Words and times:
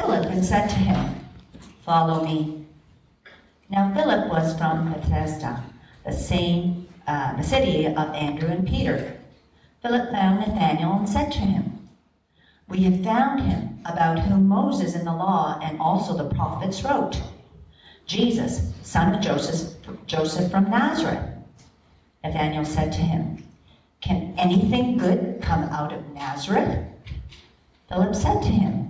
Philip 0.00 0.30
and 0.30 0.42
said 0.42 0.66
to 0.68 0.76
him, 0.76 1.14
Follow 1.84 2.24
me. 2.24 2.64
Now 3.68 3.92
Philip 3.92 4.30
was 4.30 4.56
from 4.56 4.90
Bethsaida, 4.94 5.62
the 6.06 6.12
same 6.12 6.88
uh, 7.06 7.36
the 7.36 7.42
city 7.42 7.84
of 7.84 7.98
Andrew 8.14 8.48
and 8.48 8.66
Peter. 8.66 9.20
Philip 9.82 10.10
found 10.10 10.40
Nathanael 10.40 11.00
and 11.00 11.08
said 11.08 11.30
to 11.32 11.40
him, 11.40 11.86
We 12.66 12.84
have 12.84 13.04
found 13.04 13.42
him 13.42 13.80
about 13.84 14.20
whom 14.20 14.48
Moses 14.48 14.94
in 14.94 15.04
the 15.04 15.12
law 15.12 15.60
and 15.62 15.78
also 15.78 16.16
the 16.16 16.34
prophets 16.34 16.82
wrote, 16.82 17.20
Jesus, 18.06 18.72
son 18.82 19.14
of 19.14 19.20
Joseph, 19.20 19.74
Joseph 20.06 20.50
from 20.50 20.70
Nazareth. 20.70 21.28
Nathanael 22.24 22.64
said 22.64 22.90
to 22.92 23.02
him, 23.02 23.44
Can 24.00 24.34
anything 24.38 24.96
good 24.96 25.40
come 25.42 25.64
out 25.64 25.92
of 25.92 26.08
Nazareth? 26.14 26.86
Philip 27.90 28.14
said 28.14 28.40
to 28.42 28.48
him, 28.48 28.89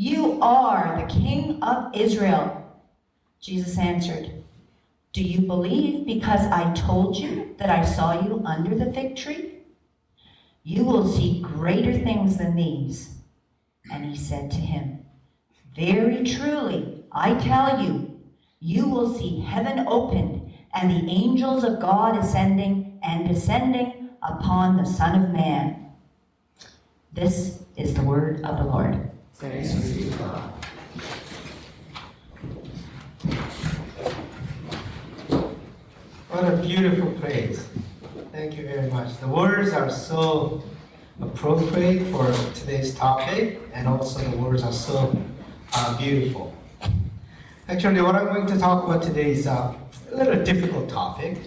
You 0.00 0.40
are 0.40 0.96
the 0.96 1.12
King 1.12 1.60
of 1.60 1.92
Israel. 1.92 2.72
Jesus 3.40 3.76
answered, 3.76 4.30
Do 5.12 5.24
you 5.24 5.40
believe 5.40 6.06
because 6.06 6.46
I 6.52 6.72
told 6.72 7.16
you 7.16 7.56
that 7.58 7.68
I 7.68 7.84
saw 7.84 8.24
you 8.24 8.40
under 8.44 8.76
the 8.76 8.92
fig 8.92 9.16
tree? 9.16 9.54
You 10.62 10.84
will 10.84 11.08
see 11.08 11.42
greater 11.42 11.92
things 11.92 12.36
than 12.36 12.54
these. 12.54 13.16
And 13.92 14.04
he 14.04 14.16
said 14.16 14.52
to 14.52 14.58
him, 14.58 15.04
Very 15.74 16.22
truly, 16.22 17.02
I 17.10 17.34
tell 17.34 17.82
you, 17.82 18.20
you 18.60 18.88
will 18.88 19.12
see 19.12 19.40
heaven 19.40 19.84
opened 19.88 20.48
and 20.72 20.92
the 20.92 21.10
angels 21.10 21.64
of 21.64 21.80
God 21.80 22.16
ascending 22.16 23.00
and 23.02 23.26
descending 23.26 24.10
upon 24.22 24.76
the 24.76 24.86
Son 24.86 25.20
of 25.20 25.30
Man. 25.30 25.90
This 27.12 27.64
is 27.76 27.94
the 27.94 28.02
word 28.02 28.44
of 28.44 28.58
the 28.58 28.64
Lord. 28.64 29.10
Thanks 29.38 29.72
be 29.72 30.10
to 30.10 30.18
God. 30.18 30.52
What 36.28 36.44
a 36.44 36.56
beautiful 36.56 37.12
praise. 37.20 37.68
Thank 38.32 38.56
you 38.56 38.66
very 38.66 38.90
much. 38.90 39.16
The 39.20 39.28
words 39.28 39.72
are 39.74 39.90
so 39.90 40.64
appropriate 41.20 42.04
for 42.10 42.32
today's 42.52 42.96
topic, 42.96 43.60
and 43.72 43.86
also 43.86 44.28
the 44.28 44.36
words 44.38 44.64
are 44.64 44.72
so 44.72 45.16
uh, 45.72 45.96
beautiful. 45.96 46.52
Actually, 47.68 48.02
what 48.02 48.16
I'm 48.16 48.26
going 48.26 48.48
to 48.48 48.58
talk 48.58 48.82
about 48.86 49.04
today 49.04 49.30
is 49.30 49.46
a 49.46 49.72
little 50.12 50.42
difficult 50.42 50.88
topic, 50.88 51.38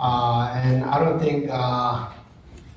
uh, 0.00 0.52
and 0.54 0.84
I 0.84 1.00
don't 1.00 1.18
think 1.18 1.50
uh, 1.50 2.06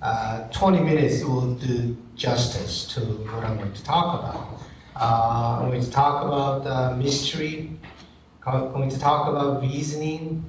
uh, 0.01 0.47
20 0.49 0.79
minutes 0.79 1.23
will 1.23 1.53
do 1.53 1.95
justice 2.19 2.85
to 2.93 2.99
what 2.99 3.43
I'm 3.45 3.57
going 3.57 3.71
to 3.73 3.83
talk 3.83 4.19
about. 4.19 4.61
Uh, 4.95 5.59
I'm 5.61 5.69
going 5.69 5.81
to 5.81 5.89
talk 5.89 6.25
about 6.25 6.67
uh, 6.67 6.95
mystery, 6.95 7.71
I'm 8.45 8.71
going 8.73 8.89
to 8.89 8.99
talk 8.99 9.29
about 9.29 9.61
reasoning, 9.61 10.43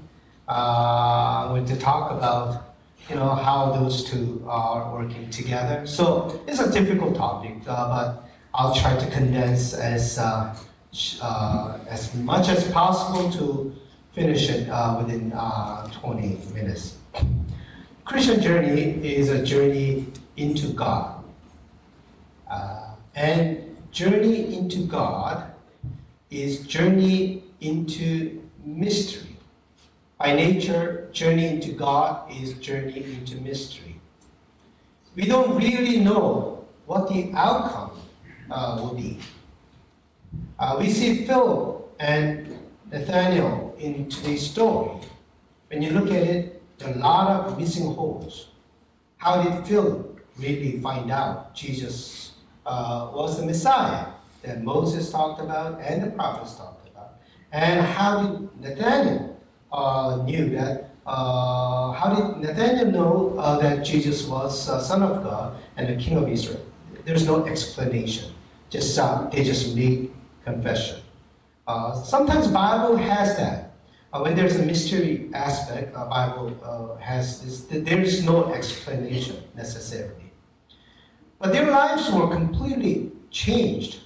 uh, 0.49 1.45
I'm 1.45 1.49
going 1.51 1.67
to 1.67 1.77
talk 1.77 2.11
about 2.11 2.75
you 3.09 3.17
know 3.17 3.35
how 3.35 3.73
those 3.73 4.05
two 4.05 4.45
are 4.47 4.93
working 4.93 5.31
together. 5.31 5.87
So 5.87 6.43
it's 6.47 6.61
a 6.61 6.71
difficult 6.71 7.17
topic, 7.17 7.57
uh, 7.67 7.89
but 7.89 8.29
I'll 8.55 8.75
try 8.75 8.97
to 8.97 9.11
condense 9.11 9.75
as 9.75 10.19
uh, 10.19 10.57
uh, 11.23 11.79
as 11.89 12.15
much 12.15 12.49
as 12.49 12.71
possible 12.71 13.31
to 13.33 13.75
finish 14.13 14.49
it 14.49 14.69
within 14.99 15.33
uh, 15.35 15.89
20 15.93 16.39
minutes. 16.53 16.97
Christian 18.05 18.41
journey 18.41 18.99
is 19.05 19.29
a 19.29 19.45
journey 19.45 20.07
into 20.37 20.69
God, 20.73 21.20
and 23.21 23.77
journey 23.93 24.57
into 24.57 24.87
God 24.87 25.53
is 26.31 26.61
journey 26.67 27.45
into 27.61 28.41
mystery. 28.65 29.37
By 30.19 30.33
nature, 30.33 31.11
journey 31.13 31.49
into 31.49 31.73
God 31.73 32.33
is 32.33 32.55
journey 32.55 33.05
into 33.05 33.37
mystery. 33.37 34.01
We 35.15 35.27
don't 35.27 35.55
really 35.55 35.99
know 35.99 36.65
what 36.87 37.09
the 37.11 37.31
outcome 37.35 38.01
uh, 38.51 38.79
will 38.81 38.95
be. 38.95 39.19
Uh, 40.59 40.77
we 40.81 40.89
see 40.89 41.27
Philip 41.27 41.93
and 42.01 42.59
Nathaniel 42.91 43.77
in 43.79 44.09
today's 44.09 44.49
story. 44.49 44.99
When 45.69 45.83
you 45.83 45.91
look 45.91 46.09
at 46.09 46.23
it, 46.23 46.63
there 46.79 46.89
are 46.89 46.95
a 46.95 46.99
lot 46.99 47.31
of 47.31 47.59
missing 47.59 47.93
holes. 47.93 48.49
How 49.19 49.43
did 49.43 49.67
Philip 49.67 50.25
really 50.39 50.81
find 50.81 51.11
out 51.11 51.55
Jesus 51.55 52.30
uh, 52.71 53.11
was 53.13 53.39
the 53.41 53.45
Messiah 53.45 54.07
that 54.43 54.63
Moses 54.63 55.11
talked 55.11 55.41
about 55.41 55.81
and 55.81 56.03
the 56.03 56.11
prophets 56.11 56.55
talked 56.55 56.87
about? 56.89 57.19
And 57.51 57.85
how 57.85 58.23
did 58.23 58.61
Nathaniel 58.61 59.37
uh, 59.73 60.23
knew 60.25 60.51
that? 60.51 60.91
Uh, 61.05 61.91
how 61.93 62.15
did 62.15 62.47
Nathaniel 62.47 62.87
know 62.93 63.39
uh, 63.39 63.59
that 63.59 63.85
Jesus 63.85 64.25
was 64.27 64.69
uh, 64.69 64.81
Son 64.81 65.03
of 65.03 65.25
God 65.25 65.59
and 65.77 65.89
the 65.89 65.97
King 66.01 66.19
of 66.19 66.29
Israel? 66.29 66.65
There's 67.05 67.27
no 67.27 67.45
explanation. 67.45 68.31
Just 68.71 68.95
they 69.33 69.43
just 69.43 69.75
made 69.75 70.13
confession. 70.45 71.01
Uh, 71.67 71.95
sometimes 71.95 72.47
Bible 72.47 72.97
has 72.97 73.37
that. 73.37 73.73
Uh, 74.13 74.21
when 74.21 74.37
there's 74.37 74.57
a 74.57 74.63
mystery 74.63 75.29
aspect, 75.35 75.95
Bible 75.95 76.55
has 77.01 77.43
this. 77.43 77.63
There 77.67 78.01
is 78.01 78.23
no 78.25 78.53
explanation 78.55 79.43
necessarily. 79.57 80.20
But 81.41 81.53
their 81.53 81.71
lives 81.71 82.13
were 82.13 82.29
completely 82.29 83.13
changed 83.31 84.01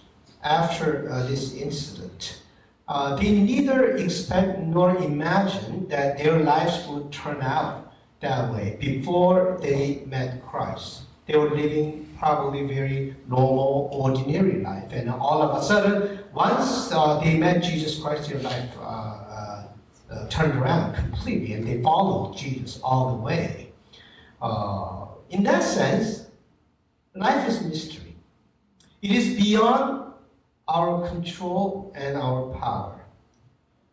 after 0.44 1.10
uh, 1.10 1.26
this 1.26 1.52
incident. 1.54 2.42
Uh, 2.86 3.16
they 3.16 3.32
neither 3.32 3.96
expect 3.96 4.60
nor 4.60 4.96
imagine 4.96 5.88
that 5.88 6.18
their 6.18 6.38
lives 6.38 6.86
would 6.86 7.10
turn 7.10 7.42
out 7.42 7.92
that 8.20 8.52
way 8.52 8.76
before 8.78 9.58
they 9.60 10.04
met 10.06 10.46
Christ. 10.46 11.02
They 11.26 11.36
were 11.36 11.50
living 11.50 12.14
probably 12.18 12.62
very 12.66 13.16
normal, 13.28 13.88
ordinary 13.92 14.60
life, 14.62 14.92
and 14.92 15.10
all 15.10 15.42
of 15.42 15.60
a 15.60 15.64
sudden, 15.64 16.20
once 16.32 16.92
uh, 16.92 17.18
they 17.18 17.36
met 17.36 17.64
Jesus 17.64 18.00
Christ, 18.00 18.28
their 18.28 18.40
life 18.40 18.70
uh, 18.80 19.64
uh, 20.10 20.28
turned 20.28 20.54
around 20.54 20.94
completely, 20.94 21.54
and 21.54 21.66
they 21.66 21.82
followed 21.82 22.36
Jesus 22.36 22.78
all 22.82 23.16
the 23.16 23.22
way. 23.22 23.72
Uh, 24.40 25.06
in 25.30 25.42
that 25.42 25.62
sense, 25.62 26.23
life 27.14 27.48
is 27.48 27.62
mystery. 27.62 28.16
It 29.02 29.12
is 29.12 29.36
beyond 29.36 30.12
our 30.66 31.06
control 31.08 31.92
and 31.94 32.16
our 32.16 32.52
power. 32.58 33.00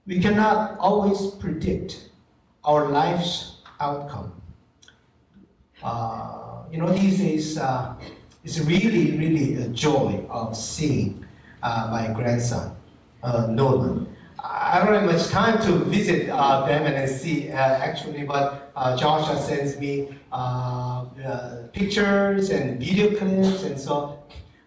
We 0.07 0.19
cannot 0.19 0.77
always 0.79 1.31
predict 1.35 2.09
our 2.63 2.89
life's 2.89 3.57
outcome. 3.79 4.33
Uh, 5.83 6.63
you 6.71 6.77
know, 6.77 6.91
these 6.91 7.17
days, 7.19 7.57
uh, 7.57 7.95
it's 8.43 8.59
really, 8.59 9.17
really 9.17 9.55
a 9.55 9.67
joy 9.69 10.25
of 10.29 10.55
seeing 10.55 11.25
uh, 11.61 11.89
my 11.91 12.13
grandson, 12.13 12.75
uh, 13.23 13.47
Nolan. 13.47 14.10
I 14.43 14.79
don't 14.83 14.93
have 14.93 15.05
much 15.05 15.27
time 15.29 15.61
to 15.63 15.71
visit 15.85 16.29
uh, 16.29 16.65
them 16.65 16.85
and 16.85 17.09
see 17.09 17.49
uh, 17.49 17.55
actually, 17.55 18.23
but 18.23 18.71
uh, 18.75 18.97
Joshua 18.97 19.37
sends 19.37 19.77
me 19.77 20.17
uh, 20.31 21.05
uh, 21.25 21.67
pictures 21.73 22.49
and 22.49 22.79
video 22.79 23.15
clips, 23.15 23.63
and 23.63 23.79
so 23.79 24.19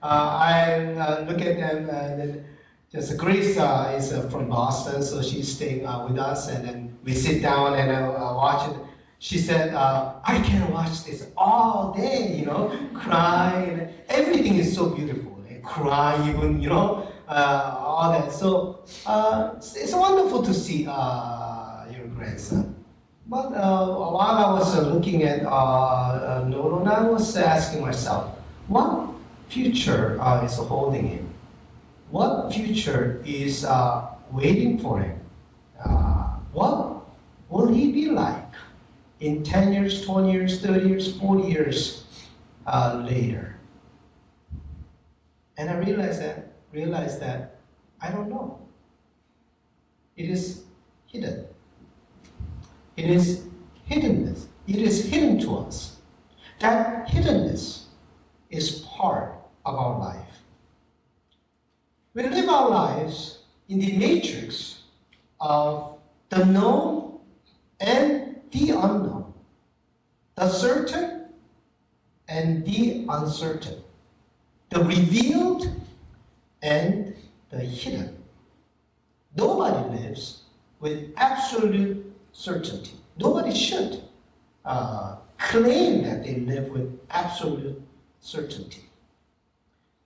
uh, 0.03 0.06
I 0.06 0.94
uh, 0.94 1.25
look 1.29 1.41
at 1.41 1.56
them. 1.56 1.91
And 1.91 2.21
then 2.21 2.44
just 2.93 3.17
Grace 3.17 3.59
uh, 3.59 3.94
is 3.97 4.12
uh, 4.12 4.29
from 4.29 4.49
Boston, 4.49 5.03
so 5.03 5.21
she's 5.23 5.56
staying 5.56 5.87
uh, 5.87 6.06
with 6.06 6.19
us, 6.19 6.49
and 6.49 6.69
then 6.69 6.99
we 7.03 7.12
sit 7.12 7.43
down 7.43 7.75
and 7.75 7.91
uh, 7.91 8.12
uh, 8.12 8.35
watch 8.37 8.70
it. 8.70 8.77
She 9.19 9.38
said, 9.38 9.75
uh, 9.75 10.15
"I 10.23 10.38
can 10.41 10.70
watch 10.70 11.05
this 11.05 11.27
all 11.37 11.93
day, 11.97 12.37
you 12.38 12.47
know, 12.47 12.70
cry. 12.94 13.88
Everything 14.09 14.56
is 14.56 14.75
so 14.75 14.91
beautiful, 14.91 15.43
and 15.49 15.65
cry 15.65 16.15
even, 16.29 16.61
you 16.61 16.69
know, 16.69 17.09
uh, 17.29 17.76
all 17.79 18.12
that. 18.12 18.32
So 18.32 18.81
uh, 19.06 19.53
it's, 19.56 19.76
it's 19.76 19.94
wonderful 19.94 20.43
to 20.43 20.55
see 20.55 20.87
uh, 20.88 21.85
your 21.91 22.06
grandson." 22.09 22.75
But 23.26 23.55
uh, 23.56 23.88
while 23.88 24.37
I 24.37 24.53
was 24.53 24.76
looking 24.87 25.23
at 25.23 25.44
uh, 25.47 26.44
I 26.44 27.09
was 27.09 27.37
asking 27.37 27.81
myself, 27.81 28.37
what 28.69 29.09
future 29.49 30.21
is 30.44 30.56
holding 30.56 31.09
him? 31.09 31.31
what 32.11 32.53
future 32.53 33.21
is 33.27 33.67
waiting 34.31 34.79
for 34.79 35.00
him. 35.00 35.19
What 36.53 37.03
will 37.49 37.73
he 37.75 37.91
be 37.91 38.11
like 38.11 38.55
in 39.19 39.43
10 39.43 39.73
years, 39.73 40.06
20 40.06 40.31
years, 40.31 40.61
30 40.61 40.88
years, 40.88 41.17
40 41.19 41.49
years 41.49 42.05
uh, 42.67 43.05
later? 43.05 43.56
And 45.56 45.70
I 45.70 45.79
realized 45.79 46.20
that, 46.20 46.44
realized 46.75 47.21
that 47.21 47.56
I 48.00 48.11
don't 48.11 48.29
know. 48.29 48.61
It 50.17 50.29
is 50.29 50.65
hidden. 51.06 51.47
It 52.97 53.06
is 53.11 53.47
hiddenness. 53.88 54.47
It 54.67 54.76
is 54.76 55.06
hidden 55.06 55.38
to 55.41 55.59
us. 55.59 55.97
That 56.61 57.09
hiddenness 57.09 57.85
is 58.50 58.81
part 58.81 59.35
of 59.65 59.75
our 59.75 59.99
life. 59.99 60.41
We 62.15 62.23
live 62.23 62.49
our 62.49 62.69
lives 62.69 63.41
in 63.69 63.81
the 63.81 63.97
matrix 63.97 64.82
of 65.41 65.99
the 66.29 66.44
known 66.44 67.19
and 67.81 68.41
the 68.53 68.70
unknown, 68.70 69.35
the 70.37 70.49
certain 70.49 71.27
and 72.29 72.65
the 72.65 73.05
uncertain, 73.09 73.82
the 74.70 74.85
revealed 74.85 75.69
and 76.65 77.15
the 77.51 77.59
hidden. 77.59 78.17
Nobody 79.37 80.01
lives 80.01 80.45
with 80.81 81.13
absolute 81.17 82.13
certainty. 82.33 82.93
Nobody 83.19 83.55
should 83.55 84.03
uh, 84.65 85.17
claim 85.39 86.03
that 86.05 86.25
they 86.25 86.37
live 86.37 86.71
with 86.71 86.99
absolute 87.11 87.81
certainty. 88.21 88.83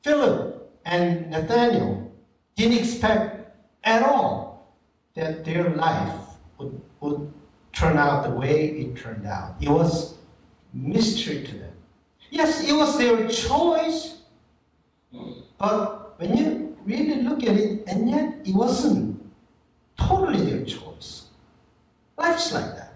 Philip 0.03 0.71
and 0.85 1.31
Nathaniel 1.31 2.13
didn't 2.57 2.79
expect 2.79 3.57
at 3.85 4.03
all 4.03 4.75
that 5.15 5.45
their 5.45 5.71
life 5.71 6.21
would, 6.59 6.81
would 7.01 7.33
turn 7.73 7.97
out 7.97 8.25
the 8.25 8.31
way 8.31 8.69
it 8.71 8.97
turned 8.97 9.27
out. 9.27 9.55
It 9.61 9.69
was 9.69 10.15
mystery 10.73 11.45
to 11.45 11.55
them. 11.57 11.73
Yes, 12.31 12.69
it 12.69 12.73
was 12.73 12.99
their 12.99 13.29
choice, 13.29 14.19
but 15.57 15.98
when 16.19 16.37
you 16.37 16.77
really 16.85 17.23
look 17.23 17.43
at 17.45 17.57
it, 17.57 17.85
and 17.87 18.11
yet 18.11 18.35
it 18.45 18.55
wasn't 18.55 19.19
totally 19.97 20.45
their 20.45 20.65
choice. 20.65 21.27
Life's 22.17 22.53
like 22.53 22.75
that. 22.77 22.95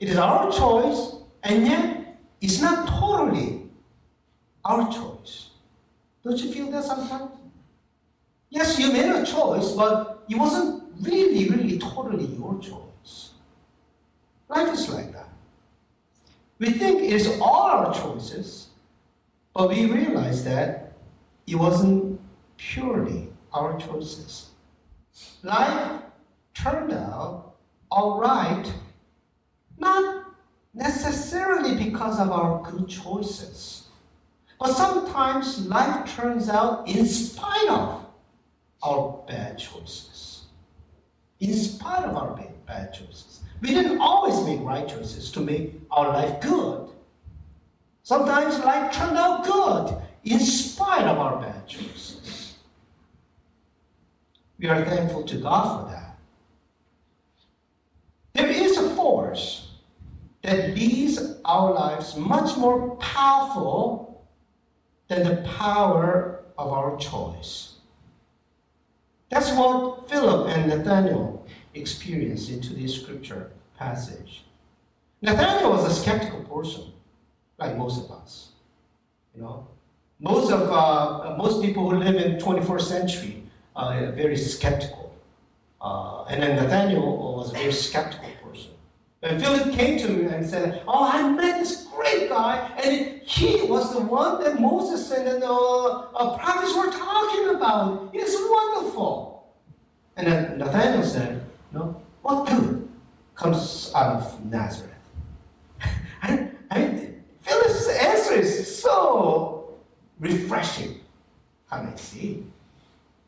It 0.00 0.08
is 0.08 0.16
our 0.16 0.50
choice, 0.50 1.16
and 1.42 1.66
yet 1.66 2.16
it's 2.40 2.60
not 2.60 2.88
totally 2.88 3.62
our 4.64 4.90
choice. 4.90 5.50
Don't 6.24 6.38
you 6.38 6.52
feel 6.52 6.70
that 6.70 6.84
sometimes? 6.84 7.32
Yes, 8.48 8.78
you 8.78 8.92
made 8.92 9.10
a 9.10 9.24
choice, 9.24 9.72
but 9.72 10.24
it 10.28 10.36
wasn't 10.36 10.84
really, 11.00 11.48
really 11.50 11.78
totally 11.78 12.26
your 12.26 12.58
choice. 12.60 13.30
Life 14.48 14.72
is 14.72 14.88
like 14.88 15.12
that. 15.12 15.28
We 16.58 16.70
think 16.70 17.02
it 17.02 17.12
is 17.12 17.38
all 17.40 17.62
our 17.62 17.92
choices, 17.92 18.68
but 19.52 19.68
we 19.68 19.86
realize 19.86 20.44
that 20.44 20.92
it 21.46 21.56
wasn't 21.56 22.11
purely 22.70 23.28
our 23.52 23.78
choices. 23.78 24.50
Life 25.42 26.02
turned 26.54 26.92
out 26.92 27.56
all 27.90 28.18
right, 28.18 28.72
not 29.78 30.24
necessarily 30.72 31.76
because 31.76 32.18
of 32.18 32.30
our 32.30 32.62
good 32.62 32.88
choices, 32.88 33.88
but 34.58 34.72
sometimes 34.72 35.66
life 35.66 36.16
turns 36.16 36.48
out 36.48 36.88
in 36.88 37.04
spite 37.04 37.68
of 37.68 38.06
our 38.82 39.22
bad 39.26 39.58
choices. 39.58 40.46
In 41.40 41.52
spite 41.54 42.04
of 42.04 42.16
our 42.16 42.40
bad 42.66 42.94
choices. 42.94 43.40
We 43.60 43.74
didn't 43.74 44.00
always 44.00 44.44
make 44.46 44.60
right 44.60 44.88
choices 44.88 45.30
to 45.32 45.40
make 45.40 45.74
our 45.90 46.08
life 46.08 46.40
good. 46.40 46.88
Sometimes 48.02 48.58
life 48.60 48.92
turned 48.92 49.18
out 49.18 49.44
good 49.44 50.02
in 50.24 50.38
spite 50.40 51.06
of 51.06 51.18
our 51.18 51.40
bad 51.40 51.66
choices. 51.66 52.01
We 54.62 54.68
are 54.68 54.84
thankful 54.84 55.24
to 55.24 55.38
God 55.38 55.80
for 55.80 55.90
that. 55.90 56.16
There 58.34 58.46
is 58.48 58.78
a 58.78 58.94
force 58.94 59.72
that 60.42 60.76
leads 60.76 61.18
our 61.44 61.72
lives 61.72 62.16
much 62.16 62.56
more 62.56 62.94
powerful 62.96 64.24
than 65.08 65.24
the 65.24 65.42
power 65.58 66.44
of 66.56 66.72
our 66.72 66.96
choice. 66.96 67.74
That's 69.30 69.50
what 69.50 70.08
Philip 70.08 70.48
and 70.56 70.68
Nathaniel 70.68 71.44
experienced 71.74 72.48
in 72.48 72.60
today's 72.60 72.94
scripture 72.94 73.50
passage. 73.76 74.44
Nathaniel 75.22 75.70
was 75.70 75.90
a 75.90 76.00
skeptical 76.00 76.44
person, 76.44 76.92
like 77.58 77.76
most 77.76 78.04
of 78.04 78.12
us. 78.12 78.50
You 79.34 79.42
know, 79.42 79.66
most 80.20 80.52
of 80.52 80.70
uh, 80.70 81.36
most 81.36 81.62
people 81.62 81.90
who 81.90 81.96
live 81.96 82.14
in 82.14 82.38
21st 82.38 82.82
century 82.82 83.41
are 83.74 84.12
very 84.12 84.36
skeptical, 84.36 85.14
uh, 85.80 86.24
and 86.24 86.42
then 86.42 86.56
Nathaniel 86.56 87.36
was 87.36 87.50
a 87.50 87.54
very 87.54 87.72
skeptical 87.72 88.28
person. 88.42 88.70
And 89.22 89.40
Philip 89.40 89.72
came 89.72 89.98
to 89.98 90.08
me 90.08 90.26
and 90.26 90.44
said, 90.44 90.82
"Oh, 90.86 91.08
I 91.10 91.28
met 91.28 91.58
this 91.60 91.86
great 91.94 92.28
guy, 92.28 92.70
and 92.82 93.22
he 93.22 93.62
was 93.62 93.92
the 93.94 94.00
one 94.00 94.42
that 94.42 94.60
Moses 94.60 95.10
and 95.10 95.40
the 95.40 95.48
uh, 95.48 96.36
prophets 96.38 96.74
were 96.76 96.90
talking 96.90 97.54
about. 97.54 98.10
It's 98.12 98.36
wonderful." 98.36 99.46
And 100.16 100.26
then 100.26 100.58
Nathaniel 100.58 101.04
said, 101.04 101.40
"No, 101.72 102.02
what 102.22 102.46
good 102.46 102.88
comes 103.34 103.92
out 103.94 104.16
of 104.16 104.44
Nazareth?" 104.44 104.90
I, 106.22 106.50
I, 106.70 107.08
Philip's 107.40 107.88
answer 107.88 108.34
is 108.34 108.82
so 108.82 109.78
refreshing. 110.18 111.00
Come 111.70 111.86
and 111.86 111.98
see. 111.98 112.44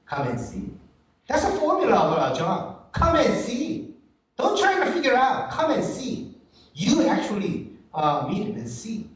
Come 0.07 0.29
and 0.29 0.41
see. 0.41 0.71
That's 1.27 1.45
a 1.45 1.53
formula 1.53 1.97
of 1.97 2.39
John. 2.39 2.77
Come 2.93 3.17
and 3.17 3.35
see. 3.41 3.95
Don't 4.37 4.59
try 4.59 4.85
to 4.85 4.93
figure 4.93 5.15
out. 5.15 5.51
Come 5.51 5.71
and 5.71 5.85
see. 5.85 6.35
You 6.75 7.07
actually 7.07 7.71
uh, 7.93 8.27
meet 8.29 8.49
and 8.55 8.69
see. 8.69 9.09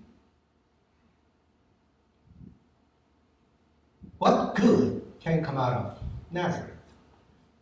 What 4.18 4.54
good 4.54 5.02
can 5.20 5.44
come 5.44 5.58
out 5.58 5.72
of 5.74 5.98
Nazareth? 6.30 6.70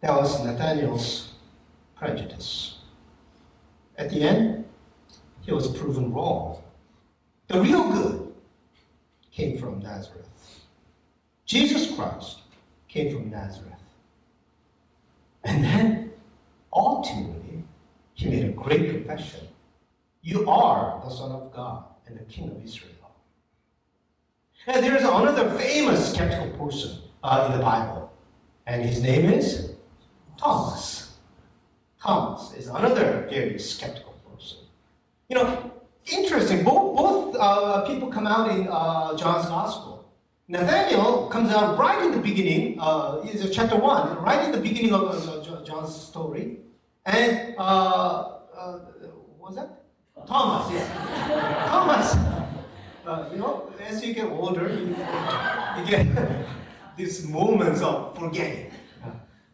That 0.01 0.15
was 0.15 0.45
Nathaniel's 0.45 1.33
prejudice. 1.95 2.79
At 3.99 4.11
the 4.11 4.23
end, 4.23 4.65
he 5.41 5.53
was 5.53 5.69
proven 5.77 6.13
wrong. 6.13 6.63
The 7.49 7.61
real 7.61 7.91
good 7.91 8.35
came 9.31 9.59
from 9.59 9.81
Nazareth. 9.81 10.27
Jesus 11.45 11.95
Christ 11.95 12.41
came 12.89 13.15
from 13.15 13.31
Nazareth. 13.31 13.73
And 15.45 15.63
then, 15.63 16.13
ultimately, 16.73 17.65
he 18.15 18.29
made 18.29 18.45
a 18.45 18.53
great 18.53 18.91
confession. 18.91 19.49
You 20.23 20.49
are 20.49 21.01
the 21.05 21.11
Son 21.11 21.31
of 21.31 21.53
God 21.53 21.85
and 22.07 22.19
the 22.19 22.25
King 22.25 22.51
of 22.51 22.65
Israel. 22.65 22.93
And 24.67 24.85
there's 24.85 25.03
another 25.03 25.49
famous 25.51 26.13
skeptical 26.13 26.51
person 26.59 26.99
uh, 27.23 27.47
in 27.47 27.59
the 27.59 27.65
Bible, 27.65 28.13
and 28.67 28.83
his 28.83 29.01
name 29.01 29.31
is 29.31 29.75
Thomas. 30.37 31.15
Thomas 32.03 32.53
is 32.55 32.67
another 32.67 33.27
very 33.31 33.59
skeptical 33.61 34.15
person. 34.29 34.59
You 35.29 35.37
know, 35.37 35.71
interesting, 36.07 36.65
both, 36.65 36.97
both 36.97 37.37
uh, 37.39 37.87
people 37.87 38.09
come 38.09 38.27
out 38.27 38.51
in 38.51 38.67
uh, 38.69 39.17
John's 39.17 39.47
Gospel. 39.47 39.96
Nathaniel 40.49 41.27
comes 41.27 41.51
out 41.51 41.77
right 41.77 42.05
in 42.05 42.13
the 42.13 42.21
beginning, 42.21 42.79
uh, 42.79 43.21
is 43.25 43.51
chapter 43.51 43.77
1, 43.77 44.23
right 44.23 44.45
in 44.45 44.53
the 44.53 44.61
beginning 44.61 44.93
of 44.93 45.03
uh, 45.29 45.65
John's 45.65 45.93
story. 45.93 46.59
And, 47.05 47.57
uh, 47.59 48.39
uh, 48.57 48.79
was 49.41 49.57
that? 49.57 49.83
Thomas, 50.25 50.73
yeah. 50.73 51.67
Thomas. 51.69 52.15
Uh, 53.05 53.29
you 53.33 53.39
know, 53.39 53.73
as 53.85 54.05
you 54.05 54.15
get 54.15 54.27
older, 54.27 54.69
you, 54.69 54.95
you 55.79 55.87
get 55.91 56.07
these 56.97 57.27
moments 57.27 57.83
of 57.83 58.17
forgetting. 58.17 58.71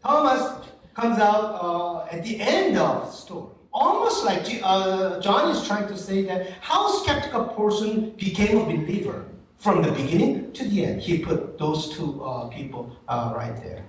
Thomas 0.02 0.68
comes 0.92 1.18
out 1.18 1.58
uh, 1.62 2.14
at 2.14 2.22
the 2.22 2.38
end 2.38 2.76
of 2.76 3.06
the 3.06 3.10
story. 3.10 3.48
Almost 3.72 4.26
like 4.26 4.60
uh, 4.62 5.20
John 5.20 5.50
is 5.56 5.66
trying 5.66 5.88
to 5.88 5.96
say 5.96 6.22
that 6.24 6.50
how 6.60 6.86
skeptical 6.88 7.44
person 7.44 8.10
became 8.18 8.58
a 8.58 8.64
believer 8.64 9.31
from 9.62 9.82
the 9.82 9.92
beginning 9.92 10.52
to 10.52 10.68
the 10.68 10.84
end. 10.84 11.00
He 11.00 11.18
put 11.18 11.58
those 11.58 11.88
two 11.88 12.22
uh, 12.22 12.48
people 12.48 12.96
uh, 13.08 13.32
right 13.34 13.56
there. 13.62 13.84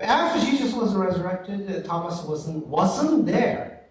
After 0.00 0.44
Jesus 0.44 0.72
was 0.72 0.94
resurrected, 0.94 1.70
uh, 1.70 1.82
Thomas 1.86 2.22
wasn't, 2.22 2.66
wasn't 2.66 3.26
there. 3.26 3.82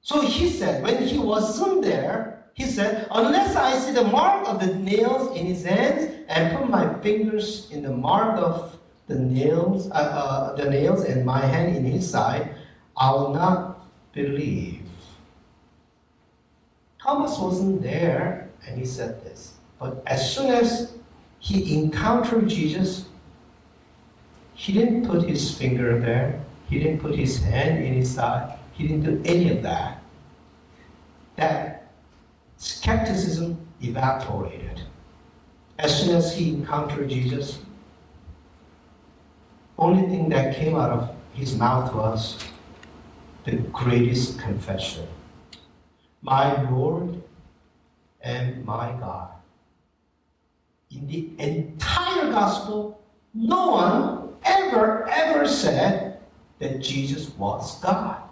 So 0.00 0.22
he 0.22 0.48
said, 0.48 0.82
when 0.82 1.02
he 1.06 1.18
wasn't 1.18 1.82
there, 1.82 2.40
He 2.54 2.66
said, 2.66 3.08
Unless 3.10 3.56
I 3.56 3.78
see 3.78 3.92
the 3.92 4.04
mark 4.04 4.46
of 4.46 4.60
the 4.60 4.74
nails 4.74 5.34
in 5.36 5.46
his 5.46 5.64
hands 5.64 6.12
and 6.28 6.56
put 6.56 6.68
my 6.68 6.92
fingers 7.00 7.70
in 7.70 7.82
the 7.82 7.90
mark 7.90 8.36
of 8.36 8.76
the 9.06 9.18
nails, 9.18 9.90
uh, 9.90 9.94
uh, 9.94 10.56
the 10.56 10.68
nails 10.68 11.04
and 11.04 11.24
my 11.24 11.40
hand 11.40 11.74
in 11.74 11.84
his 11.84 12.10
side, 12.10 12.54
I 12.96 13.12
will 13.12 13.32
not 13.32 13.88
believe. 14.12 14.84
Thomas 17.00 17.38
wasn't 17.38 17.80
there 17.82 18.49
and 18.66 18.78
he 18.78 18.84
said 18.84 19.22
this. 19.24 19.54
But 19.78 20.02
as 20.06 20.34
soon 20.34 20.50
as 20.50 20.92
he 21.38 21.78
encountered 21.78 22.48
Jesus, 22.48 23.06
he 24.54 24.72
didn't 24.72 25.06
put 25.06 25.28
his 25.28 25.56
finger 25.56 25.98
there, 25.98 26.42
he 26.68 26.78
didn't 26.78 27.00
put 27.00 27.16
his 27.16 27.42
hand 27.42 27.84
in 27.84 27.94
his 27.94 28.14
side, 28.14 28.58
he 28.72 28.86
didn't 28.86 29.04
do 29.04 29.22
any 29.24 29.50
of 29.50 29.62
that. 29.62 30.02
That 31.36 31.90
skepticism 32.56 33.58
evaporated. 33.82 34.82
As 35.78 35.98
soon 35.98 36.14
as 36.14 36.36
he 36.36 36.50
encountered 36.50 37.08
Jesus, 37.08 37.60
only 39.78 40.06
thing 40.08 40.28
that 40.28 40.54
came 40.54 40.76
out 40.76 40.90
of 40.90 41.16
his 41.32 41.56
mouth 41.56 41.94
was 41.94 42.36
the 43.44 43.56
greatest 43.56 44.38
confession 44.38 45.06
My 46.20 46.68
Lord 46.70 47.22
and 48.22 48.64
my 48.64 48.92
God. 48.98 49.30
In 50.90 51.06
the 51.06 51.30
entire 51.38 52.30
gospel, 52.30 53.00
no 53.32 53.70
one 53.70 54.34
ever, 54.42 55.08
ever 55.08 55.46
said 55.46 56.20
that 56.58 56.80
Jesus 56.80 57.30
was 57.36 57.80
God. 57.80 58.22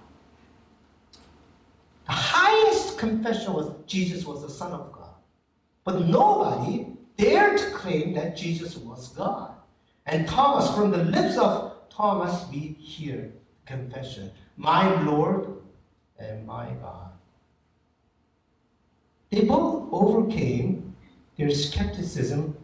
The 2.07 2.13
highest 2.13 2.99
confession 2.99 3.53
was 3.53 3.71
Jesus 3.87 4.25
was 4.25 4.43
the 4.43 4.51
Son 4.51 4.73
of 4.73 4.93
God. 4.93 5.11
But 5.85 6.07
nobody 6.07 6.87
dared 7.17 7.59
to 7.59 7.71
claim 7.71 8.15
that 8.15 8.37
Jesus 8.37 8.77
was 8.77 9.09
God. 9.09 9.53
And 10.07 10.27
Thomas, 10.27 10.75
from 10.75 10.91
the 10.91 11.05
lips 11.05 11.37
of 11.37 11.75
Thomas, 11.91 12.47
we 12.51 12.59
hear 12.79 13.33
confession 13.67 14.31
My 14.57 15.03
Lord 15.03 15.49
and 16.19 16.47
my 16.47 16.71
God. 16.81 17.13
They 19.31 19.45
both 19.45 19.89
overcame 19.93 20.95
their 21.37 21.51
skepticism 21.51 22.57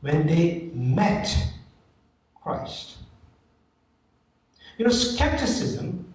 when 0.00 0.26
they 0.26 0.70
met 0.72 1.36
Christ. 2.42 2.96
You 4.78 4.86
know, 4.86 4.90
skepticism 4.90 6.14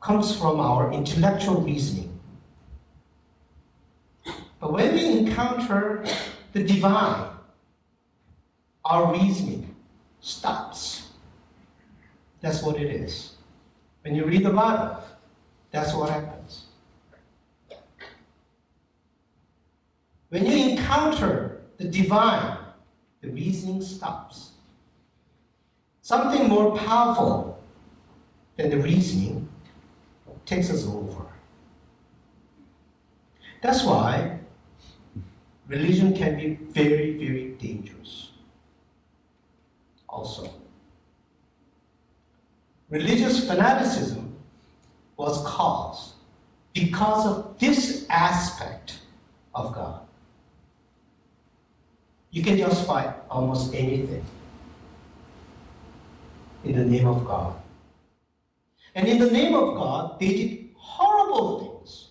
comes 0.00 0.36
from 0.36 0.60
our 0.60 0.92
intellectual 0.92 1.60
reasoning. 1.60 2.18
But 4.60 4.72
when 4.72 4.94
we 4.94 5.18
encounter 5.18 6.04
the 6.52 6.64
divine, 6.64 7.30
our 8.84 9.12
reasoning 9.12 9.74
stops. 10.20 11.10
That's 12.40 12.62
what 12.62 12.76
it 12.76 12.88
is. 12.88 13.32
When 14.02 14.14
you 14.14 14.24
read 14.24 14.44
the 14.44 14.50
Bible, 14.50 15.02
that's 15.72 15.92
what 15.94 16.10
happens. 16.10 16.35
When 20.28 20.44
you 20.46 20.70
encounter 20.70 21.62
the 21.76 21.84
divine, 21.84 22.58
the 23.20 23.30
reasoning 23.30 23.82
stops. 23.82 24.52
Something 26.02 26.48
more 26.48 26.76
powerful 26.76 27.60
than 28.56 28.70
the 28.70 28.78
reasoning 28.78 29.48
takes 30.44 30.70
us 30.70 30.86
over. 30.86 31.26
That's 33.62 33.84
why 33.84 34.38
religion 35.66 36.14
can 36.14 36.36
be 36.36 36.54
very, 36.70 37.16
very 37.16 37.56
dangerous. 37.58 38.30
Also, 40.08 40.50
religious 42.88 43.46
fanaticism 43.46 44.36
was 45.16 45.44
caused 45.44 46.14
because 46.72 47.26
of 47.26 47.58
this 47.58 48.06
aspect 48.08 49.00
of 49.54 49.74
God. 49.74 50.05
You 52.30 52.42
can 52.42 52.58
justify 52.58 53.12
almost 53.30 53.74
anything 53.74 54.24
in 56.64 56.76
the 56.76 56.84
name 56.84 57.06
of 57.06 57.24
God. 57.24 57.54
And 58.94 59.06
in 59.08 59.18
the 59.18 59.30
name 59.30 59.54
of 59.54 59.74
God, 59.74 60.18
they 60.18 60.34
did 60.34 60.68
horrible 60.74 61.60
things 61.60 62.08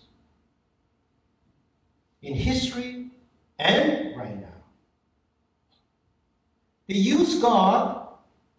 in 2.22 2.34
history 2.34 3.10
and 3.58 4.16
right 4.16 4.40
now. 4.40 4.46
They 6.88 6.94
use 6.94 7.40
God 7.40 8.08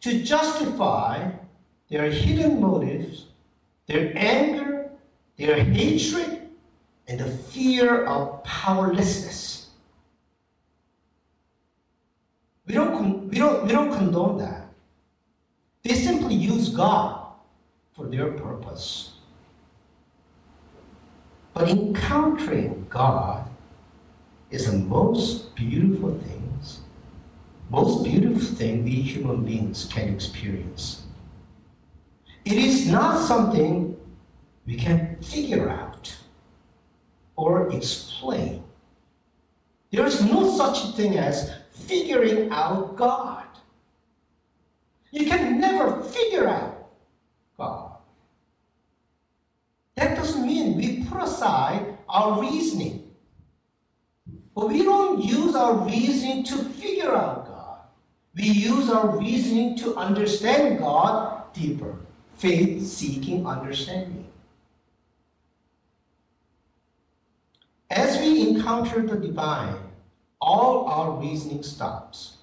to 0.02 0.24
justify 0.24 1.32
their 1.90 2.10
hidden 2.12 2.60
motives, 2.62 3.28
their 3.88 4.12
anger, 4.16 4.90
their 5.38 5.64
hatred, 5.64 6.50
and 7.08 7.20
the 7.20 7.30
fear 7.30 8.06
of 8.06 8.44
powerlessness. 8.44 9.70
We 12.66 12.74
don't, 13.58 13.68
we 13.68 13.74
don't, 13.74 13.98
condone 13.98 14.38
that. 14.38 14.68
They 15.84 15.94
simply 15.94 16.36
use 16.36 16.70
God 16.70 17.28
for 17.92 18.08
their 18.08 18.32
purpose. 18.32 19.14
But 21.54 21.70
encountering 21.70 22.86
God 22.90 23.50
is 24.52 24.72
the 24.72 24.78
most 24.78 25.56
beautiful 25.56 26.18
things, 26.20 26.82
most 27.70 28.04
beautiful 28.04 28.40
thing 28.40 28.84
we 28.84 28.92
human 28.92 29.44
beings 29.44 29.90
can 29.92 30.14
experience. 30.14 31.04
It 32.46 32.54
is 32.54 32.88
not 32.88 33.26
something 33.26 33.98
we 34.66 34.76
can 34.76 35.18
figure 35.22 35.70
out 35.70 36.16
or 37.36 37.72
explain. 37.74 38.64
There 39.92 40.06
is 40.06 40.24
no 40.24 40.56
such 40.56 40.96
thing 40.96 41.18
as 41.18 41.52
figuring 41.86 42.50
out 42.52 42.96
God. 42.96 43.44
You 45.12 45.26
can 45.26 45.60
never 45.60 46.02
figure 46.04 46.48
out 46.48 46.90
God. 47.58 47.98
That 49.96 50.16
doesn't 50.16 50.46
mean 50.46 50.78
we 50.78 51.04
put 51.06 51.24
aside 51.24 51.98
our 52.08 52.40
reasoning. 52.42 53.12
But 54.56 54.70
we 54.70 54.84
don't 54.84 55.24
use 55.24 55.56
our 55.56 55.74
reasoning 55.74 56.44
to 56.46 56.56
figure 56.58 57.16
out 57.16 57.48
God. 57.48 57.80
We 58.36 58.44
use 58.44 58.90
our 58.90 59.18
reasoning 59.18 59.78
to 59.78 59.96
understand 59.96 60.80
God 60.80 61.54
deeper. 61.54 61.96
Faith 62.38 62.86
seeking 62.86 63.48
understanding. 63.48 64.28
As 67.90 68.20
we 68.20 68.50
encounter 68.50 69.02
the 69.02 69.16
divine, 69.16 69.76
all 70.42 70.86
our 70.86 71.12
reasoning 71.20 71.64
stops. 71.64 72.38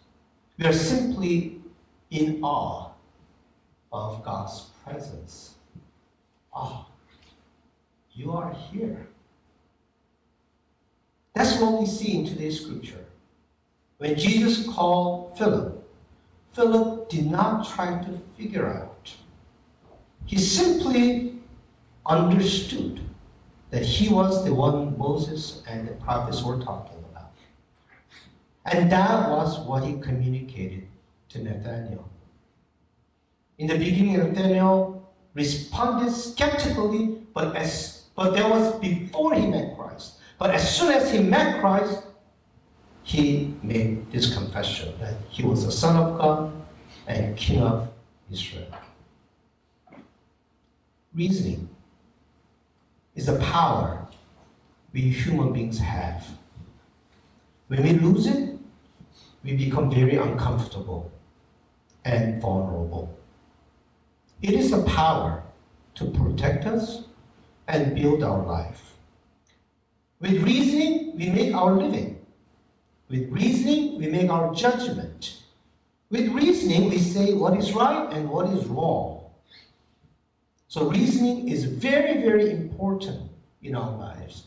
We 0.59 0.67
are 0.67 0.73
simply 0.73 1.61
in 2.11 2.41
awe 2.43 2.91
of 3.93 4.25
God's 4.25 4.71
presence. 4.85 5.55
Ah, 6.55 6.87
oh, 6.87 6.93
you 8.13 8.33
are 8.33 8.53
here. 8.53 9.09
That's 11.35 11.59
what 11.61 11.81
we 11.81 11.87
see 11.87 12.19
in 12.19 12.27
today's 12.27 12.61
scripture. 12.61 13.05
When 13.99 14.17
Jesus 14.17 14.69
called 14.69 15.37
Philip, 15.37 15.85
Philip 16.53 17.09
did 17.09 17.27
not 17.27 17.69
try 17.69 18.03
to 18.03 18.13
figure 18.37 18.69
out. 18.69 19.15
He 20.27 20.39
simply 20.39 21.39
understood 22.07 23.01
that 23.71 23.85
he 23.85 24.09
was 24.09 24.45
the 24.45 24.55
one 24.55 24.97
Moses 24.97 25.63
and 25.69 25.89
the 25.89 25.93
prophets 25.95 26.43
were 26.43 26.61
talking. 26.61 26.94
And 28.65 28.91
that 28.91 29.29
was 29.31 29.59
what 29.61 29.85
he 29.85 29.99
communicated 30.01 30.89
to 31.31 31.43
Nathaniel. 31.43 32.09
In 33.59 33.67
the 33.67 33.79
beginning, 33.79 34.17
Nathaniel 34.17 35.13
responded 35.35 36.11
skeptically, 36.13 37.19
but, 37.35 37.55
as, 37.57 38.05
but 38.17 38.35
that 38.35 38.49
was 38.49 38.79
before 38.81 39.35
he 39.35 39.47
met 39.47 39.77
Christ. 39.77 40.15
But 40.39 40.51
as 40.51 40.77
soon 40.77 40.93
as 40.93 41.11
he 41.13 41.21
met 41.21 41.61
Christ, 41.61 42.03
he 43.03 43.55
made 43.63 44.11
this 44.11 44.35
confession 44.35 44.95
that 44.99 45.15
he 45.29 45.43
was 45.43 45.67
the 45.67 45.73
Son 45.73 45.97
of 45.97 46.19
God 46.19 46.53
and 47.07 47.37
King 47.37 47.61
of 47.61 47.91
Israel. 48.31 48.67
Reasoning 51.15 51.69
is 53.15 53.27
the 53.27 53.39
power 53.39 54.07
we 54.93 55.03
human 55.03 55.53
beings 55.53 55.79
have. 55.79 56.27
When 57.69 57.83
we 57.83 57.93
lose 57.93 58.27
it, 58.27 58.54
we 59.45 59.53
become 59.53 59.91
very 59.91 60.17
uncomfortable 60.17 61.13
and 62.05 62.41
vulnerable. 62.41 63.17
It 64.43 64.55
is 64.55 64.73
a 64.73 64.83
power 64.83 65.43
to 65.97 66.07
protect 66.07 66.65
us 66.65 67.05
and 67.69 67.95
build 67.95 68.23
our 68.23 68.45
life. 68.45 68.95
With 70.21 70.43
reasoning, 70.43 71.17
we 71.17 71.29
make 71.29 71.55
our 71.55 71.73
living. 71.73 72.19
With 73.09 73.31
reasoning, 73.31 73.99
we 73.99 74.07
make 74.07 74.31
our 74.31 74.55
judgment. 74.55 75.43
With 76.11 76.29
reasoning, 76.33 76.89
we 76.89 76.99
say 76.99 77.35
what 77.35 77.59
is 77.59 77.73
right 77.73 78.11
and 78.13 78.31
what 78.31 78.49
is 78.49 78.65
wrong. 78.67 79.21
So, 80.69 80.89
reasoning 80.89 81.49
is 81.49 81.65
very, 81.65 82.21
very 82.21 82.51
important 82.51 83.31
in 83.63 83.77
our 83.77 83.97
lives. 83.97 84.45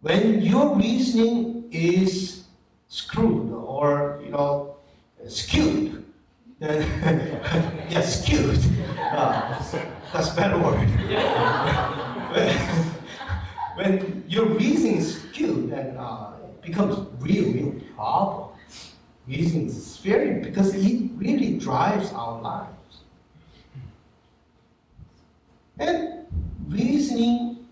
When 0.00 0.42
your 0.42 0.76
reasoning 0.76 1.68
is 1.70 2.44
screwed 2.88 3.41
know, 4.32 4.76
skewed, 5.28 6.04
yeah, 6.60 8.00
skewed. 8.00 8.58
Uh, 8.98 9.62
that's 10.12 10.32
a 10.32 10.36
better 10.36 10.58
word. 10.58 10.78
when, 13.76 13.76
when 13.76 14.24
your 14.28 14.46
reasoning 14.46 14.96
is 14.96 15.22
skewed, 15.22 15.70
then 15.70 15.96
uh, 15.96 16.32
it 16.44 16.62
becomes 16.62 16.98
real, 17.20 17.52
real 17.52 17.80
problem. 17.94 18.48
Reasoning 19.26 19.66
is 19.66 19.98
very, 19.98 20.40
because 20.40 20.74
it 20.74 21.10
really 21.16 21.58
drives 21.58 22.12
our 22.12 22.40
lives. 22.40 22.98
And 25.78 26.26
reasoning, 26.68 27.66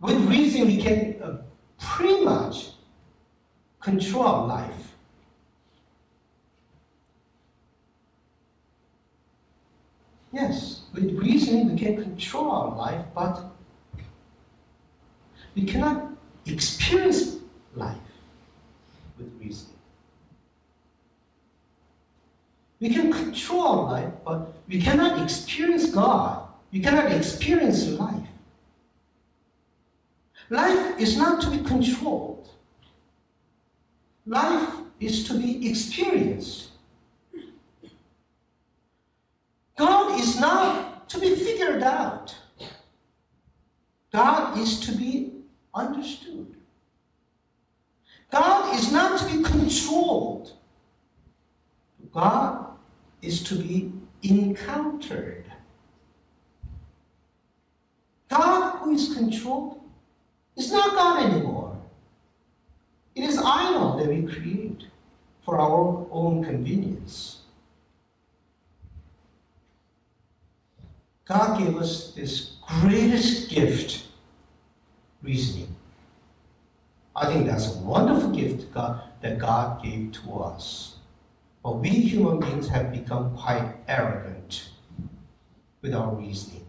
with 0.00 0.16
reasoning, 0.28 0.66
we 0.66 0.82
can 0.82 1.22
uh, 1.22 1.36
pretty 1.78 2.24
much 2.24 2.70
control 3.80 4.24
our 4.24 4.46
life. 4.46 4.93
Yes, 10.34 10.80
with 10.92 11.12
reasoning, 11.12 11.70
we 11.70 11.78
can 11.78 12.02
control 12.02 12.50
our 12.50 12.74
life, 12.74 13.04
but 13.14 13.52
we 15.54 15.64
cannot 15.64 16.10
experience 16.44 17.36
life 17.76 17.96
with 19.16 19.30
reasoning. 19.38 19.78
We 22.80 22.90
can 22.90 23.12
control 23.12 23.62
our 23.62 23.92
life, 23.92 24.12
but 24.24 24.52
we 24.66 24.82
cannot 24.82 25.22
experience 25.22 25.92
God. 25.92 26.48
We 26.72 26.80
cannot 26.80 27.12
experience 27.12 27.86
life. 27.86 28.26
Life 30.50 30.98
is 30.98 31.16
not 31.16 31.42
to 31.42 31.50
be 31.50 31.58
controlled. 31.58 32.50
Life 34.26 34.68
is 34.98 35.28
to 35.28 35.38
be 35.38 35.70
experienced. 35.70 36.73
God 39.76 40.20
is 40.20 40.38
not 40.40 41.08
to 41.08 41.18
be 41.18 41.34
figured 41.34 41.82
out. 41.82 42.34
God 44.12 44.58
is 44.58 44.78
to 44.80 44.92
be 44.92 45.32
understood. 45.74 46.54
God 48.30 48.74
is 48.76 48.92
not 48.92 49.18
to 49.20 49.36
be 49.36 49.42
controlled. 49.42 50.52
God 52.12 52.66
is 53.22 53.42
to 53.44 53.56
be 53.56 53.92
encountered. 54.22 55.44
God 58.28 58.78
who 58.78 58.92
is 58.92 59.14
controlled 59.14 59.80
is 60.56 60.72
not 60.72 60.94
God 60.94 61.30
anymore. 61.30 61.76
It 63.14 63.24
is 63.24 63.38
idol 63.38 63.96
that 63.98 64.08
we 64.08 64.22
create 64.22 64.86
for 65.42 65.58
our 65.58 66.06
own 66.10 66.44
convenience. 66.44 67.43
God 71.26 71.58
gave 71.58 71.76
us 71.76 72.12
this 72.12 72.56
greatest 72.80 73.50
gift, 73.50 74.06
reasoning. 75.22 75.74
I 77.16 77.32
think 77.32 77.46
that's 77.46 77.74
a 77.74 77.78
wonderful 77.78 78.30
gift 78.30 78.72
God, 78.74 79.02
that 79.22 79.38
God 79.38 79.82
gave 79.82 80.12
to 80.12 80.34
us. 80.34 80.96
But 81.62 81.76
we 81.78 81.88
human 81.88 82.40
beings 82.40 82.68
have 82.68 82.92
become 82.92 83.34
quite 83.36 83.74
arrogant 83.88 84.68
with 85.80 85.94
our 85.94 86.14
reasoning. 86.14 86.66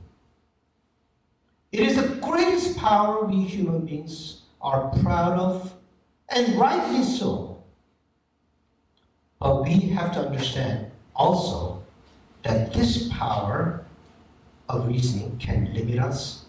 It 1.72 1.82
is 1.82 1.96
the 1.98 2.16
greatest 2.16 2.78
power 2.78 3.26
we 3.26 3.44
human 3.44 3.86
beings 3.86 4.44
are 4.62 4.90
proud 5.02 5.38
of, 5.38 5.74
and 6.30 6.58
rightly 6.58 7.04
so. 7.04 7.62
But 9.40 9.64
we 9.64 9.80
have 9.90 10.14
to 10.14 10.22
understand 10.22 10.92
also 11.14 11.84
that 12.44 12.74
this 12.74 13.10
power 13.10 13.85
of 14.70 14.88
reasoning 14.88 15.38
can 15.38 15.74
limit 15.74 16.00
us, 16.00 16.46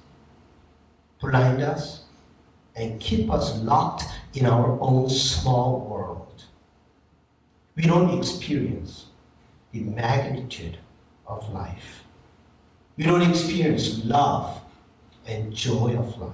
blind 1.20 1.62
us, 1.62 2.04
and 2.74 3.00
keep 3.00 3.30
us 3.30 3.56
locked 3.58 4.04
in 4.34 4.46
our 4.46 4.78
own 4.80 5.08
small 5.08 5.80
world. 5.80 6.44
We 7.74 7.82
don't 7.82 8.18
experience 8.18 9.06
the 9.72 9.80
magnitude 9.80 10.78
of 11.26 11.52
life. 11.52 12.04
We 12.96 13.04
don't 13.04 13.28
experience 13.28 14.04
love 14.04 14.60
and 15.26 15.52
joy 15.52 15.96
of 15.96 16.18
life. 16.18 16.32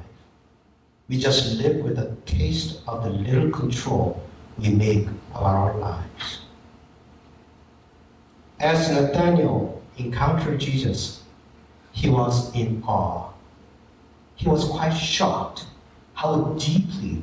We 1.08 1.18
just 1.18 1.56
live 1.56 1.82
with 1.82 1.98
a 1.98 2.14
taste 2.26 2.80
of 2.86 3.04
the 3.04 3.10
little 3.10 3.50
control 3.50 4.22
we 4.58 4.68
make 4.70 5.06
of 5.34 5.42
our 5.42 5.76
lives. 5.76 6.40
As 8.60 8.90
Nathaniel 8.90 9.82
encountered 9.96 10.60
Jesus, 10.60 11.21
he 11.92 12.08
was 12.08 12.54
in 12.54 12.82
awe. 12.86 13.30
He 14.34 14.48
was 14.48 14.64
quite 14.64 14.94
shocked 14.94 15.66
how 16.14 16.54
deeply 16.58 17.22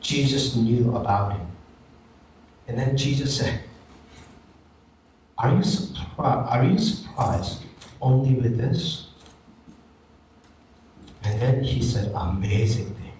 Jesus 0.00 0.56
knew 0.56 0.96
about 0.96 1.32
him. 1.32 1.46
And 2.66 2.78
then 2.78 2.96
Jesus 2.96 3.36
said, 3.36 3.60
Are 5.38 5.54
you 5.54 5.62
surprised? 5.62 6.48
Are 6.48 6.64
you 6.64 6.78
surprised 6.78 7.62
only 8.00 8.34
with 8.34 8.56
this? 8.56 9.08
And 11.22 11.40
then 11.40 11.62
he 11.62 11.82
said, 11.82 12.12
Amazing 12.14 12.94
thing. 12.94 13.12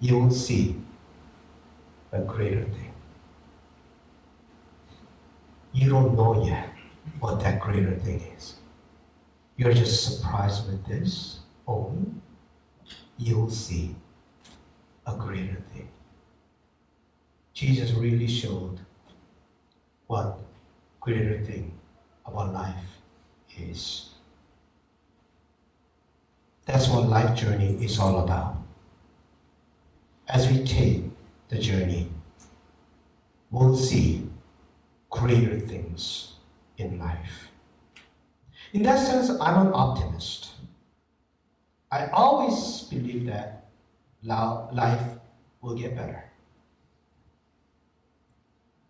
You 0.00 0.18
will 0.18 0.30
see 0.30 0.76
a 2.12 2.20
greater 2.20 2.64
thing. 2.64 2.92
You 5.72 5.90
don't 5.90 6.16
know 6.16 6.44
yet 6.44 6.70
what 7.20 7.40
that 7.40 7.60
greater 7.60 7.94
thing 7.96 8.20
is. 8.36 8.56
You're 9.56 9.72
just 9.72 10.04
surprised 10.04 10.66
with 10.66 10.84
this 10.86 11.40
only. 11.66 12.12
You 13.16 13.38
will 13.38 13.50
see 13.50 13.96
a 15.06 15.14
greater 15.14 15.62
thing. 15.72 15.88
Jesus 17.54 17.92
really 17.92 18.28
showed 18.28 18.80
what 20.06 20.38
greater 21.00 21.42
thing 21.42 21.72
about 22.26 22.52
life 22.52 23.00
is. 23.58 24.10
That's 26.66 26.88
what 26.88 27.08
life 27.08 27.34
journey 27.34 27.82
is 27.82 27.98
all 27.98 28.22
about. 28.22 28.56
As 30.28 30.50
we 30.50 30.64
take 30.64 31.04
the 31.48 31.58
journey, 31.58 32.10
we'll 33.50 33.76
see 33.76 34.28
greater 35.08 35.58
things 35.58 36.34
in 36.76 36.98
life. 36.98 37.50
In 38.72 38.82
that 38.82 38.98
sense, 38.98 39.30
I'm 39.40 39.66
an 39.66 39.72
optimist. 39.72 40.50
I 41.90 42.06
always 42.08 42.82
believe 42.82 43.26
that 43.26 43.68
life 44.22 45.18
will 45.60 45.74
get 45.76 45.96
better. 45.96 46.24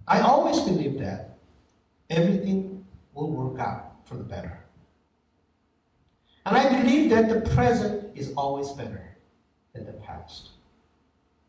I 0.08 0.20
always 0.20 0.60
believe 0.60 0.98
that 1.00 1.36
everything 2.10 2.84
will 3.12 3.30
work 3.30 3.60
out 3.60 4.06
for 4.06 4.16
the 4.16 4.24
better. 4.24 4.60
And 6.44 6.56
I 6.56 6.80
believe 6.80 7.10
that 7.10 7.28
the 7.28 7.48
present 7.50 8.16
is 8.16 8.32
always 8.36 8.70
better 8.70 9.16
than 9.74 9.84
the 9.84 9.92
past. 9.92 10.50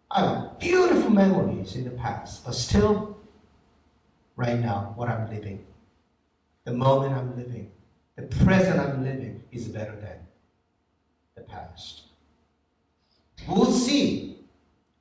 I 0.09 0.21
have 0.21 0.59
beautiful 0.59 1.09
memories 1.09 1.75
in 1.75 1.83
the 1.83 1.91
past, 1.91 2.45
but 2.45 2.55
still, 2.55 3.17
right 4.35 4.59
now, 4.59 4.93
what 4.95 5.07
I'm 5.07 5.29
living, 5.29 5.65
the 6.63 6.73
moment 6.73 7.13
I'm 7.13 7.37
living, 7.37 7.71
the 8.17 8.23
present 8.23 8.80
I'm 8.80 9.03
living 9.03 9.43
is 9.51 9.67
better 9.67 9.95
than 9.95 10.17
the 11.36 11.41
past. 11.41 12.01
We'll 13.47 13.71
see 13.71 14.39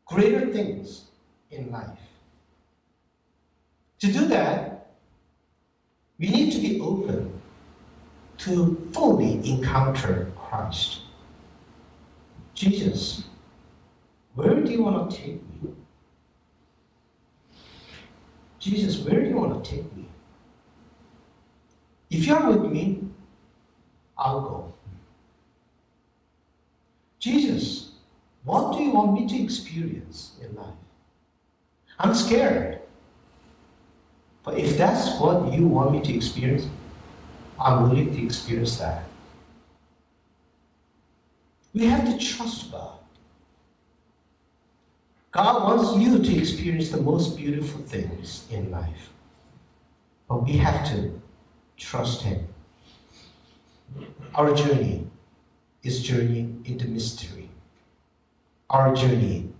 greater 0.04 0.52
things 0.52 1.06
in 1.50 1.72
life. 1.72 1.98
To 4.00 4.12
do 4.12 4.28
that, 4.28 4.90
we 6.18 6.28
need 6.28 6.52
to 6.52 6.58
be 6.58 6.78
open 6.80 7.32
to 8.38 8.90
fully 8.92 9.48
encounter 9.48 10.30
Christ. 10.36 11.00
Jesus, 12.54 13.24
where 14.34 14.60
do 14.60 14.70
you 14.70 14.82
want 14.82 15.10
to 15.10 15.16
take 15.16 15.42
me? 15.62 15.70
Jesus, 18.58 18.98
where 18.98 19.22
do 19.22 19.28
you 19.28 19.36
want 19.36 19.64
to 19.64 19.70
take 19.70 19.96
me? 19.96 20.06
If 22.10 22.26
you're 22.26 22.50
with 22.50 22.70
me, 22.70 23.05
I'll 24.18 24.40
go. 24.40 24.74
Jesus, 27.18 27.86
What 28.46 28.76
do 28.76 28.82
you 28.84 28.92
want 28.92 29.12
me 29.12 29.26
to 29.26 29.42
experience 29.42 30.36
in 30.40 30.54
life? 30.54 30.78
I'm 31.98 32.14
scared. 32.14 32.78
But 34.44 34.56
if 34.56 34.78
that's 34.78 35.18
what 35.18 35.52
you 35.52 35.66
want 35.66 35.90
me 35.90 36.00
to 36.02 36.14
experience, 36.14 36.68
I'm 37.58 37.90
willing 37.90 38.14
to 38.14 38.24
experience 38.24 38.78
that. 38.78 39.02
We 41.74 41.86
have 41.86 42.04
to 42.04 42.24
trust 42.24 42.70
God. 42.70 42.98
God 45.32 45.64
wants 45.64 46.00
you 46.00 46.22
to 46.22 46.38
experience 46.38 46.90
the 46.90 47.02
most 47.02 47.36
beautiful 47.36 47.80
things 47.82 48.46
in 48.50 48.70
life. 48.70 49.10
But 50.28 50.44
we 50.44 50.52
have 50.58 50.88
to 50.90 51.20
trust 51.76 52.22
Him. 52.22 52.46
Our 54.34 54.54
journey 54.54 55.06
is 55.82 56.02
journey 56.02 56.54
into 56.64 56.88
mystery. 56.88 57.48
Our 58.68 58.94
journey 58.94 59.50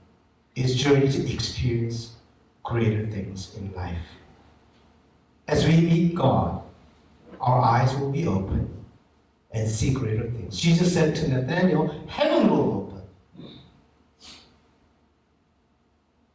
is 0.55 0.75
journey 0.75 1.09
to 1.13 1.33
experience 1.33 2.15
greater 2.63 3.07
things 3.07 3.55
in 3.57 3.73
life. 3.75 4.07
As 5.47 5.67
we 5.67 5.81
meet 5.81 6.15
God, 6.15 6.63
our 7.41 7.61
eyes 7.61 7.95
will 7.97 8.11
be 8.11 8.27
open 8.27 8.85
and 9.53 9.71
see 9.71 9.93
greater 9.93 10.29
things. 10.31 10.59
Jesus 10.59 10.93
said 10.93 11.15
to 11.17 11.29
Nathanael, 11.29 12.05
Heaven 12.09 12.51
will 12.51 12.73
open. 12.73 13.03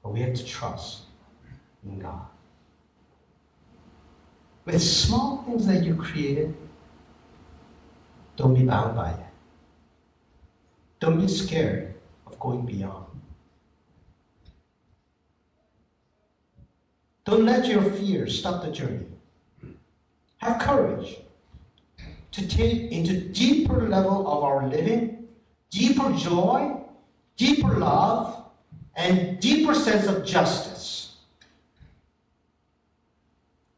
But 0.01 0.13
we 0.13 0.21
have 0.21 0.33
to 0.33 0.45
trust 0.45 1.01
in 1.83 1.99
God. 1.99 2.25
With 4.65 4.81
small 4.81 5.43
things 5.43 5.67
that 5.67 5.83
you 5.83 5.95
created, 5.95 6.55
don't 8.41 8.55
be 8.55 8.65
bound 8.65 8.95
by 8.95 9.11
it. 9.11 9.19
Don't 10.99 11.19
be 11.21 11.27
scared 11.27 11.93
of 12.25 12.39
going 12.39 12.65
beyond. 12.65 13.05
Don't 17.23 17.45
let 17.45 17.67
your 17.67 17.83
fear 17.83 18.25
stop 18.25 18.63
the 18.63 18.71
journey. 18.71 19.05
Have 20.37 20.59
courage 20.59 21.17
to 22.31 22.47
take 22.47 22.91
into 22.91 23.29
deeper 23.29 23.87
level 23.87 24.27
of 24.27 24.43
our 24.43 24.67
living, 24.67 25.27
deeper 25.69 26.11
joy, 26.13 26.77
deeper 27.37 27.77
love, 27.77 28.43
and 28.95 29.39
deeper 29.39 29.75
sense 29.75 30.07
of 30.07 30.25
justice. 30.25 31.17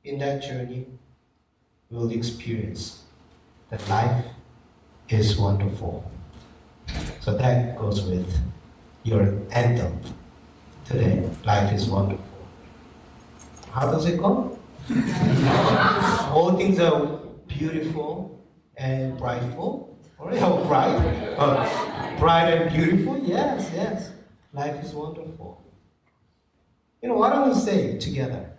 In 0.05 0.19
that 0.19 0.41
journey, 0.41 0.85
we 1.89 1.97
will 1.97 2.11
experience 2.11 3.03
that 3.69 3.85
life 3.89 4.32
is 5.13 5.37
wonderful. 5.37 6.11
So 7.21 7.37
that 7.37 7.77
goes 7.77 8.01
with 8.01 8.37
your 9.03 9.37
anthem 9.51 9.99
today. 10.85 11.29
Life 11.45 11.71
is 11.73 11.87
wonderful. 11.87 12.25
How 13.71 13.91
does 13.91 14.05
it 14.05 14.17
go? 14.17 14.57
All 16.31 16.55
things 16.57 16.79
are 16.79 17.19
beautiful 17.47 18.41
and 18.77 19.17
brightful. 19.17 19.97
Or 20.17 20.31
oh, 20.33 20.65
bright. 20.67 20.95
Uh, 21.37 22.17
bright 22.19 22.49
and 22.49 22.73
beautiful. 22.73 23.19
Yes, 23.19 23.69
yes. 23.73 24.11
Life 24.53 24.83
is 24.83 24.93
wonderful. 24.93 25.63
You 27.01 27.09
know, 27.09 27.15
why 27.15 27.29
don't 27.29 27.49
we 27.49 27.55
say 27.55 27.97
together? 27.97 28.52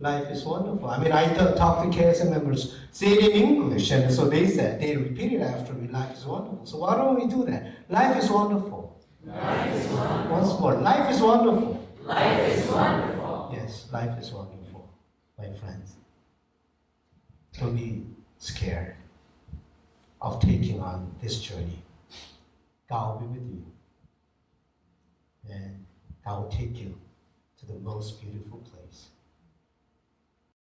Life 0.00 0.28
is 0.30 0.44
wonderful. 0.44 0.88
I 0.88 0.98
mean, 1.02 1.10
I 1.10 1.26
t- 1.28 1.56
talk 1.56 1.82
to 1.82 1.88
KSM 1.88 2.30
members, 2.30 2.76
say 2.92 3.08
it 3.14 3.34
in 3.34 3.42
English, 3.42 3.90
and 3.90 4.12
so 4.12 4.28
they 4.28 4.46
said, 4.46 4.80
they 4.80 4.96
repeat 4.96 5.32
it 5.32 5.40
after 5.40 5.72
me, 5.72 5.88
life 5.88 6.16
is 6.16 6.24
wonderful. 6.24 6.64
So 6.64 6.78
why 6.78 6.94
don't 6.96 7.16
we 7.18 7.26
do 7.26 7.44
that? 7.46 7.72
Life 7.88 8.16
is 8.22 8.30
wonderful. 8.30 8.96
Life 9.24 9.74
is 9.74 9.90
wonderful. 9.90 10.30
Once 10.30 10.60
more, 10.60 10.74
life 10.76 11.10
is 11.12 11.20
wonderful. 11.20 11.88
Life 12.04 12.48
is 12.48 12.70
wonderful. 12.70 13.50
Yes, 13.52 13.88
life 13.92 14.16
is 14.20 14.30
wonderful, 14.32 14.88
my 15.36 15.50
friends. 15.50 15.96
Don't 17.58 17.74
be 17.74 18.06
scared 18.38 18.94
of 20.20 20.40
taking 20.40 20.80
on 20.80 21.12
this 21.20 21.40
journey. 21.40 21.82
God 22.88 23.20
will 23.20 23.28
be 23.28 23.38
with 23.40 23.48
you. 23.48 23.64
And 25.50 25.84
God 26.24 26.42
will 26.42 26.50
take 26.50 26.78
you 26.78 26.96
to 27.58 27.66
the 27.66 27.78
most 27.80 28.20
beautiful 28.20 28.58
place. 28.58 29.08